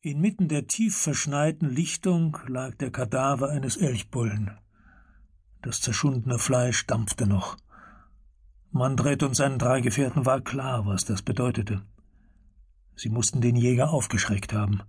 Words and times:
Inmitten 0.00 0.46
der 0.46 0.68
tief 0.68 0.96
verschneiten 0.96 1.68
Lichtung 1.68 2.38
lag 2.46 2.76
der 2.76 2.92
Kadaver 2.92 3.50
eines 3.50 3.76
Elchbullen. 3.76 4.56
Das 5.60 5.80
zerschundene 5.80 6.38
Fleisch 6.38 6.86
dampfte 6.86 7.26
noch. 7.26 7.56
Mandret 8.70 9.24
und 9.24 9.34
seinen 9.34 9.58
drei 9.58 9.80
Gefährten 9.80 10.24
war 10.24 10.40
klar, 10.40 10.86
was 10.86 11.04
das 11.04 11.22
bedeutete. 11.22 11.82
Sie 12.94 13.08
mussten 13.08 13.40
den 13.40 13.56
Jäger 13.56 13.90
aufgeschreckt 13.90 14.52
haben. 14.52 14.82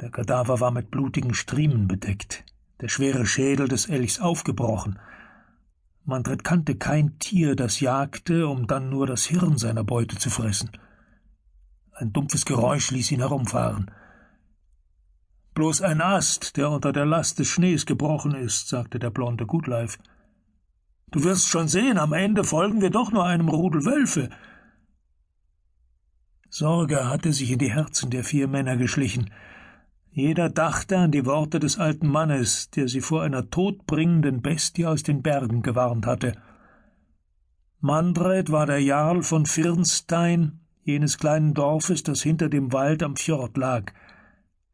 Der 0.00 0.10
Kadaver 0.10 0.58
war 0.58 0.72
mit 0.72 0.90
blutigen 0.90 1.34
Striemen 1.34 1.86
bedeckt, 1.86 2.44
der 2.80 2.88
schwere 2.88 3.24
Schädel 3.24 3.68
des 3.68 3.88
Elchs 3.88 4.18
aufgebrochen. 4.18 4.98
Mandret 6.04 6.42
kannte 6.42 6.74
kein 6.74 7.20
Tier, 7.20 7.54
das 7.54 7.78
jagte, 7.78 8.48
um 8.48 8.66
dann 8.66 8.90
nur 8.90 9.06
das 9.06 9.26
Hirn 9.26 9.58
seiner 9.58 9.84
Beute 9.84 10.18
zu 10.18 10.28
fressen. 10.28 10.72
Ein 12.00 12.14
dumpfes 12.14 12.46
Geräusch 12.46 12.92
ließ 12.92 13.12
ihn 13.12 13.20
herumfahren. 13.20 13.90
Bloß 15.52 15.82
ein 15.82 16.00
Ast, 16.00 16.56
der 16.56 16.70
unter 16.70 16.94
der 16.94 17.04
Last 17.04 17.38
des 17.38 17.48
Schnees 17.48 17.84
gebrochen 17.84 18.34
ist, 18.34 18.68
sagte 18.68 18.98
der 18.98 19.10
blonde 19.10 19.44
Gutleif. 19.44 19.98
Du 21.10 21.24
wirst 21.24 21.48
schon 21.48 21.68
sehen, 21.68 21.98
am 21.98 22.14
Ende 22.14 22.42
folgen 22.42 22.80
wir 22.80 22.88
doch 22.88 23.12
nur 23.12 23.26
einem 23.26 23.50
Rudel 23.50 23.84
Wölfe. 23.84 24.30
Sorge 26.48 27.06
hatte 27.06 27.34
sich 27.34 27.50
in 27.50 27.58
die 27.58 27.70
Herzen 27.70 28.08
der 28.08 28.24
vier 28.24 28.48
Männer 28.48 28.78
geschlichen. 28.78 29.30
Jeder 30.10 30.48
dachte 30.48 30.96
an 30.96 31.12
die 31.12 31.26
Worte 31.26 31.60
des 31.60 31.78
alten 31.78 32.08
Mannes, 32.08 32.70
der 32.70 32.88
sie 32.88 33.02
vor 33.02 33.22
einer 33.22 33.50
todbringenden 33.50 34.40
Bestie 34.40 34.86
aus 34.86 35.02
den 35.02 35.20
Bergen 35.20 35.60
gewarnt 35.60 36.06
hatte. 36.06 36.32
Mandred 37.80 38.50
war 38.50 38.64
der 38.64 38.80
Jarl 38.80 39.22
von 39.22 39.44
Firnstein, 39.44 40.60
jenes 40.82 41.18
kleinen 41.18 41.54
Dorfes, 41.54 42.02
das 42.02 42.22
hinter 42.22 42.48
dem 42.48 42.72
Wald 42.72 43.02
am 43.02 43.16
Fjord 43.16 43.56
lag. 43.56 43.92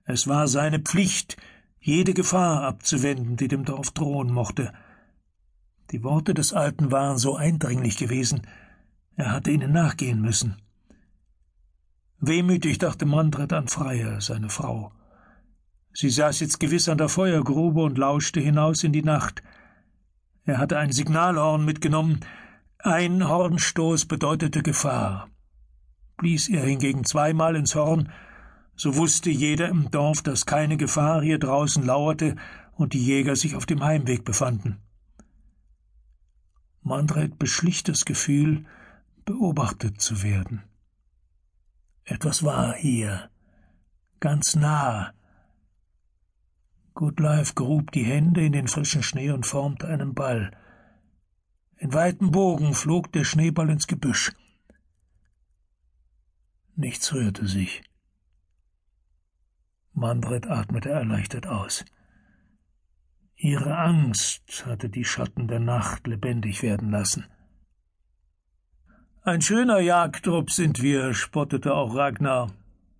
Es 0.04 0.28
war 0.28 0.48
seine 0.48 0.78
Pflicht, 0.78 1.36
jede 1.80 2.14
Gefahr 2.14 2.62
abzuwenden, 2.62 3.36
die 3.36 3.48
dem 3.48 3.64
Dorf 3.64 3.90
drohen 3.90 4.32
mochte. 4.32 4.72
Die 5.90 6.02
Worte 6.02 6.34
des 6.34 6.52
Alten 6.52 6.90
waren 6.90 7.18
so 7.18 7.36
eindringlich 7.36 7.96
gewesen, 7.96 8.42
er 9.16 9.32
hatte 9.32 9.50
ihnen 9.50 9.72
nachgehen 9.72 10.20
müssen. 10.20 10.56
Wehmütig 12.18 12.78
dachte 12.78 13.06
Mandret 13.06 13.52
an 13.52 13.68
Freya, 13.68 14.20
seine 14.20 14.50
Frau. 14.50 14.92
Sie 15.92 16.10
saß 16.10 16.40
jetzt 16.40 16.60
gewiss 16.60 16.88
an 16.88 16.98
der 16.98 17.08
Feuergrube 17.08 17.82
und 17.82 17.96
lauschte 17.96 18.40
hinaus 18.40 18.84
in 18.84 18.92
die 18.92 19.02
Nacht. 19.02 19.42
Er 20.44 20.58
hatte 20.58 20.78
ein 20.78 20.92
Signalhorn 20.92 21.64
mitgenommen. 21.64 22.20
Ein 22.78 23.26
Hornstoß 23.26 24.06
bedeutete 24.06 24.62
Gefahr. 24.62 25.28
Blies 26.16 26.48
er 26.48 26.64
hingegen 26.64 27.04
zweimal 27.04 27.56
ins 27.56 27.74
Horn, 27.74 28.10
so 28.74 28.96
wusste 28.96 29.30
jeder 29.30 29.68
im 29.68 29.90
Dorf, 29.90 30.22
dass 30.22 30.46
keine 30.46 30.76
Gefahr 30.76 31.22
hier 31.22 31.38
draußen 31.38 31.84
lauerte 31.84 32.36
und 32.72 32.92
die 32.92 33.04
Jäger 33.04 33.36
sich 33.36 33.54
auf 33.54 33.66
dem 33.66 33.82
Heimweg 33.82 34.24
befanden. 34.24 34.78
Mandret 36.82 37.38
beschlich 37.38 37.82
das 37.82 38.04
Gefühl, 38.04 38.64
beobachtet 39.24 40.00
zu 40.00 40.22
werden. 40.22 40.62
Etwas 42.04 42.44
war 42.44 42.74
hier, 42.74 43.28
ganz 44.20 44.54
nah. 44.54 45.12
Goodlife 46.94 47.54
grub 47.54 47.90
die 47.90 48.04
Hände 48.04 48.44
in 48.44 48.52
den 48.52 48.68
frischen 48.68 49.02
Schnee 49.02 49.30
und 49.30 49.44
formte 49.44 49.88
einen 49.88 50.14
Ball. 50.14 50.52
In 51.76 51.92
weitem 51.92 52.30
Bogen 52.30 52.72
flog 52.72 53.12
der 53.12 53.24
Schneeball 53.24 53.68
ins 53.68 53.86
Gebüsch. 53.86 54.32
Nichts 56.76 57.14
rührte 57.14 57.46
sich. 57.46 57.82
Mandret 59.94 60.46
atmete 60.46 60.90
erleichtert 60.90 61.46
aus. 61.46 61.86
Ihre 63.34 63.78
Angst 63.78 64.66
hatte 64.66 64.90
die 64.90 65.04
Schatten 65.04 65.48
der 65.48 65.60
Nacht 65.60 66.06
lebendig 66.06 66.62
werden 66.62 66.90
lassen. 66.90 67.24
Ein 69.22 69.40
schöner 69.40 69.80
Jagdtrupp 69.80 70.50
sind 70.50 70.82
wir, 70.82 71.14
spottete 71.14 71.74
auch 71.74 71.94
Ragnar. 71.94 72.52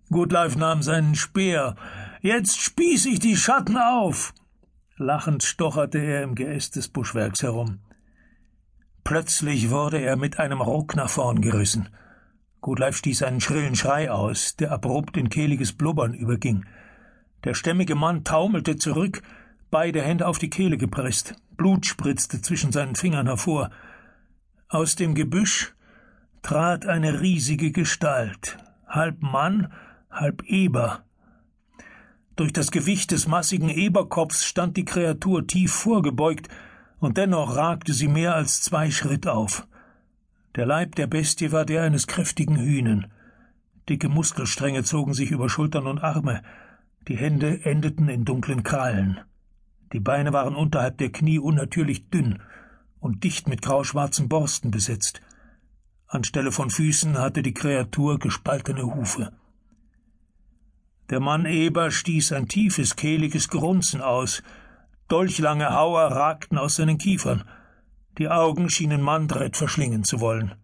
Gutleif 0.09 0.55
nahm 0.55 0.81
seinen 0.81 1.13
Speer. 1.13 1.75
Jetzt 2.21 2.59
spieß 2.59 3.05
ich 3.05 3.19
die 3.19 3.37
Schatten 3.37 3.77
auf. 3.77 4.33
Lachend 4.95 5.43
stocherte 5.43 5.99
er 5.99 6.23
im 6.23 6.33
Geäst 6.33 6.75
des 6.75 6.87
Buschwerks 6.87 7.43
herum. 7.43 7.79
Plötzlich 9.03 9.69
wurde 9.69 9.99
er 9.99 10.15
mit 10.17 10.39
einem 10.39 10.61
Ruck 10.61 10.95
nach 10.95 11.09
vorn 11.09 11.41
gerissen. 11.41 11.89
Gutleif 12.67 12.97
stieß 12.97 13.23
einen 13.23 13.39
schrillen 13.39 13.77
Schrei 13.77 14.11
aus, 14.11 14.57
der 14.57 14.73
abrupt 14.73 15.15
in 15.15 15.29
kehliges 15.29 15.71
Blubbern 15.71 16.13
überging. 16.13 16.65
Der 17.45 17.53
stämmige 17.53 17.95
Mann 17.95 18.25
taumelte 18.25 18.75
zurück, 18.75 19.21
beide 19.71 20.01
Hände 20.01 20.27
auf 20.27 20.37
die 20.37 20.49
Kehle 20.49 20.77
gepresst. 20.77 21.35
Blut 21.55 21.85
spritzte 21.85 22.41
zwischen 22.41 22.73
seinen 22.73 22.95
Fingern 22.95 23.27
hervor. 23.27 23.69
Aus 24.67 24.97
dem 24.97 25.15
Gebüsch 25.15 25.75
trat 26.41 26.85
eine 26.85 27.21
riesige 27.21 27.71
Gestalt, 27.71 28.57
halb 28.85 29.21
Mann, 29.21 29.71
halb 30.11 30.43
Eber. 30.43 31.05
Durch 32.35 32.51
das 32.51 32.71
Gewicht 32.71 33.11
des 33.11 33.29
massigen 33.29 33.69
Eberkopfs 33.69 34.43
stand 34.43 34.75
die 34.75 34.83
Kreatur 34.83 35.47
tief 35.47 35.71
vorgebeugt, 35.71 36.49
und 36.99 37.15
dennoch 37.15 37.55
ragte 37.55 37.93
sie 37.93 38.09
mehr 38.09 38.35
als 38.35 38.61
zwei 38.61 38.91
Schritt 38.91 39.25
auf. 39.25 39.65
Der 40.57 40.65
Leib 40.65 40.95
der 40.95 41.05
Bestie 41.05 41.51
war 41.51 41.65
der 41.65 41.83
eines 41.83 42.07
kräftigen 42.07 42.57
Hühnen. 42.57 43.13
Dicke 43.87 44.09
Muskelstränge 44.09 44.83
zogen 44.83 45.13
sich 45.13 45.29
über 45.29 45.49
Schultern 45.49 45.85
und 45.85 45.99
Arme, 45.99 46.41
die 47.07 47.15
Hände 47.15 47.63
endeten 47.63 48.09
in 48.09 48.25
dunklen 48.25 48.63
Krallen. 48.63 49.19
Die 49.93 49.99
Beine 49.99 50.33
waren 50.33 50.55
unterhalb 50.55 50.97
der 50.97 51.11
Knie 51.11 51.37
unnatürlich 51.37 52.09
dünn 52.09 52.41
und 52.99 53.23
dicht 53.23 53.47
mit 53.47 53.61
grauschwarzen 53.61 54.29
Borsten 54.29 54.71
besetzt. 54.71 55.21
Anstelle 56.07 56.51
von 56.51 56.71
Füßen 56.71 57.19
hatte 57.19 57.43
die 57.43 57.53
Kreatur 57.53 58.17
gespaltene 58.17 58.81
Hufe. 58.81 59.31
Der 61.11 61.19
Mann 61.19 61.45
Eber 61.45 61.91
stieß 61.91 62.31
ein 62.31 62.47
tiefes, 62.47 62.95
kehliges 62.95 63.49
Grunzen 63.49 64.01
aus. 64.01 64.41
Dolchlange 65.07 65.69
Hauer 65.69 66.11
ragten 66.11 66.57
aus 66.57 66.77
seinen 66.77 66.97
Kiefern. 66.97 67.43
Die 68.17 68.29
Augen 68.29 68.69
schienen 68.71 69.01
Mandret 69.01 69.57
verschlingen 69.57 70.03
zu 70.03 70.19
wollen. 70.19 70.55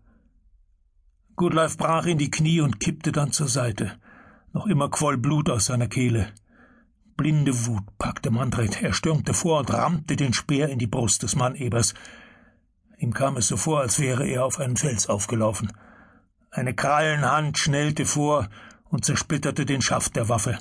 Goodlife 1.36 1.78
brach 1.78 2.08
in 2.08 2.18
die 2.18 2.32
Knie 2.32 2.62
und 2.62 2.80
kippte 2.80 3.12
dann 3.12 3.32
zur 3.32 3.48
Seite. 3.48 3.92
Noch 4.54 4.66
immer 4.66 4.90
quoll 4.90 5.18
Blut 5.18 5.52
aus 5.52 5.66
seiner 5.66 5.88
Kehle. 5.88 6.34
Blinde 7.16 7.68
Wut 7.68 7.84
packte 8.00 8.32
Mandret. 8.32 8.82
Er 8.82 8.94
stürmte 8.94 9.36
vor 9.36 9.60
und 9.60 9.72
rammte 9.72 10.16
den 10.16 10.34
Speer 10.34 10.70
in 10.70 10.80
die 10.80 10.88
Brust 10.88 11.22
des 11.22 11.36
Mannebers. 11.36 11.94
Ihm 12.98 13.14
kam 13.14 13.38
es 13.38 13.50
so 13.50 13.58
vor, 13.58 13.82
als 13.82 14.00
wäre 14.00 14.26
er 14.26 14.46
auf 14.46 14.60
einen 14.60 14.78
Fels 14.78 15.08
aufgelaufen. 15.08 15.72
Eine 16.50 16.74
Krallenhand 16.74 17.60
schnellte 17.60 18.06
vor 18.06 18.50
und 18.86 19.06
zersplitterte 19.06 19.66
den 19.66 19.82
Schaft 19.84 20.16
der 20.16 20.28
Waffe. 20.28 20.58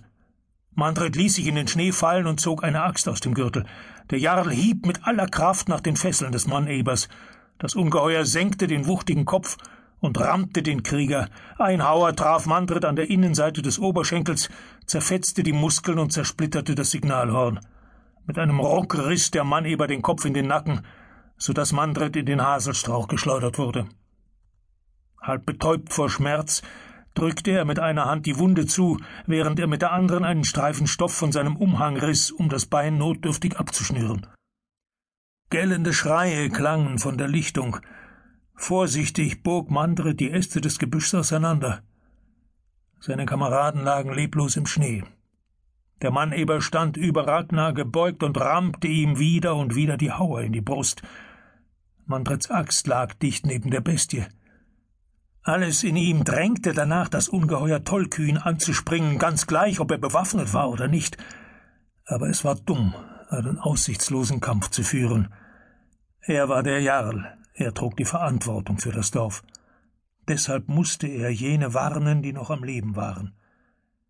Mandret 0.75 1.17
ließ 1.17 1.35
sich 1.35 1.47
in 1.47 1.55
den 1.55 1.69
Schnee 1.69 1.93
fallen 1.93 2.27
und 2.27 2.41
zog 2.41 2.65
eine 2.65 2.83
Axt 2.83 3.09
aus 3.09 3.21
dem 3.21 3.35
Gürtel. 3.35 3.67
Der 4.11 4.19
Jarl 4.19 4.51
hieb 4.51 4.87
mit 4.87 5.07
aller 5.07 5.27
Kraft 5.27 5.69
nach 5.69 5.81
den 5.81 5.97
Fesseln 5.97 6.33
des 6.33 6.47
Mannebers. 6.47 7.09
Das 7.59 7.75
Ungeheuer 7.75 8.25
senkte 8.25 8.67
den 8.67 8.87
wuchtigen 8.87 9.25
Kopf 9.25 9.59
und 10.01 10.19
rammte 10.19 10.63
den 10.63 10.83
Krieger. 10.83 11.29
Ein 11.59 11.87
Hauer 11.87 12.17
traf 12.17 12.47
Mandret 12.47 12.85
an 12.85 12.97
der 12.97 13.09
Innenseite 13.11 13.63
des 13.63 13.79
Oberschenkels, 13.79 14.49
zerfetzte 14.87 15.43
die 15.43 15.53
Muskeln 15.53 15.99
und 15.99 16.13
zersplitterte 16.13 16.75
das 16.75 16.91
Signalhorn. 16.91 17.61
Mit 18.27 18.39
einem 18.39 18.61
Ruck 18.61 18.99
riss 18.99 19.31
der 19.31 19.45
Manneber 19.45 19.87
den 19.87 20.03
Kopf 20.03 20.25
in 20.25 20.35
den 20.35 20.47
Nacken, 20.47 20.83
so 21.37 21.53
dass 21.53 21.73
Mandret 21.73 22.17
in 22.17 22.27
den 22.27 22.43
Haselstrauch 22.43 23.09
geschleudert 23.09 23.59
wurde. 23.59 23.87
Halb 25.21 25.47
betäubt 25.47 25.93
vor 25.93 26.11
Schmerz 26.11 26.63
drückte 27.15 27.51
er 27.51 27.65
mit 27.65 27.79
einer 27.79 28.07
Hand 28.07 28.27
die 28.27 28.39
Wunde 28.39 28.67
zu, 28.67 28.99
während 29.27 29.59
er 29.61 29.67
mit 29.67 29.83
der 29.83 29.93
anderen 29.93 30.25
einen 30.25 30.45
Streifen 30.45 30.87
Stoff 30.87 31.15
von 31.15 31.33
seinem 31.33 31.57
Umhang 31.57 31.97
riss, 31.97 32.31
um 32.31 32.49
das 32.49 32.67
Bein 32.67 32.99
notdürftig 32.99 33.59
abzuschnüren. 33.59 34.27
Gellende 35.51 35.93
Schreie 35.93 36.49
klangen 36.49 36.99
von 36.99 37.19
der 37.19 37.29
Lichtung. 37.29 37.79
Vorsichtig 38.55 39.43
bog 39.43 39.71
Mandre 39.71 40.15
die 40.15 40.31
Äste 40.31 40.61
des 40.61 40.79
Gebüschs 40.79 41.15
auseinander. 41.15 41.83
Seine 43.01 43.27
Kameraden 43.27 43.83
lagen 43.83 44.13
leblos 44.13 44.57
im 44.57 44.67
Schnee. 44.67 45.05
Der 46.03 46.11
Manneber 46.11 46.61
stand 46.61 46.97
über 46.97 47.27
Ragnar 47.27 47.75
gebeugt 47.75 48.23
und 48.23 48.41
rammte 48.41 48.89
ihm 48.89 49.19
wieder 49.19 49.55
und 49.55 49.75
wieder 49.75 49.97
die 49.97 50.11
Hauer 50.11 50.43
in 50.43 50.53
die 50.53 50.61
Brust. 50.61 51.03
Mandrets 52.07 52.51
Axt 52.51 52.87
lag 52.87 53.15
dicht 53.15 53.47
neben 53.47 53.71
der 53.71 53.81
Bestie. 53.81 54.27
Alles 55.45 55.83
in 55.83 55.97
ihm 55.97 56.23
drängte 56.23 56.73
danach, 56.73 57.09
das 57.09 57.29
Ungeheuer 57.29 57.83
tollkühn 57.83 58.39
anzuspringen, 58.39 59.19
ganz 59.19 59.49
gleich, 59.49 59.81
ob 59.81 59.91
er 59.91 59.99
bewaffnet 59.99 60.55
war 60.55 60.71
oder 60.71 60.87
nicht. 60.87 61.17
Aber 62.07 62.29
es 62.29 62.45
war 62.45 62.55
dumm, 62.55 62.95
einen 63.29 63.59
aussichtslosen 63.59 64.41
Kampf 64.41 64.71
zu 64.71 64.85
führen. 64.85 65.35
Er 66.21 66.49
war 66.49 66.63
der 66.63 66.81
Jarl, 66.81 67.37
er 67.55 67.75
trug 67.75 67.97
die 67.97 68.05
Verantwortung 68.05 68.79
für 68.79 68.93
das 68.93 69.11
Dorf. 69.11 69.43
Deshalb 70.29 70.69
musste 70.69 71.09
er 71.09 71.31
jene 71.31 71.75
warnen, 71.75 72.23
die 72.23 72.33
noch 72.33 72.51
am 72.51 72.63
Leben 72.63 72.95
waren. 72.95 73.35